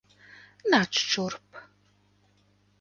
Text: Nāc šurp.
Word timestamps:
Nāc 0.75 0.97
šurp. 1.09 1.61